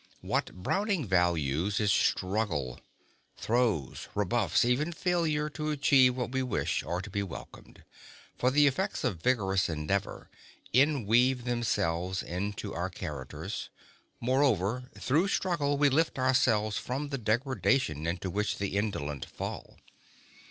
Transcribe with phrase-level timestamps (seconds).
[0.21, 2.79] What Browning values is struggle.
[3.37, 7.83] Throes, rebuffs, even failure to achieve what we wish, are to be welcomed,
[8.35, 10.27] for the effects of vigorous endeavor
[10.73, 13.69] inweave themselves into our characters;
[14.19, 19.77] moreover through struggle we lift ourselves from the degradation into which the indolent fall.